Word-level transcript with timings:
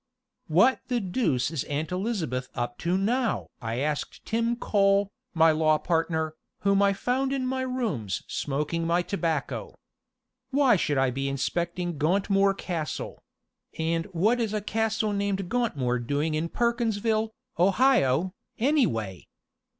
"What 0.47 0.79
the 0.87 0.99
deuce 0.99 1.51
is 1.51 1.63
Aunt 1.65 1.91
Elizabeth 1.91 2.49
up 2.55 2.79
to 2.79 2.97
now?" 2.97 3.45
I 3.61 3.77
asked 3.81 4.25
Tim 4.25 4.55
Cole, 4.55 5.11
my 5.35 5.51
law 5.51 5.77
partner, 5.77 6.33
whom 6.61 6.81
I 6.81 6.91
found 6.91 7.31
in 7.31 7.45
my 7.45 7.61
rooms 7.61 8.23
smoking 8.25 8.87
my 8.87 9.03
tobacco. 9.03 9.75
"Why 10.49 10.75
should 10.75 10.97
I 10.97 11.11
be 11.11 11.29
inspecting 11.29 11.99
Gauntmoor 11.99 12.55
Castle 12.57 13.21
and 13.77 14.05
what 14.07 14.39
is 14.41 14.55
a 14.55 14.61
castle 14.61 15.13
named 15.13 15.49
Gauntmoor 15.49 15.99
doing 15.99 16.33
in 16.33 16.49
Perkinsville, 16.49 17.29
Ohio, 17.59 18.33
anyway? 18.57 19.27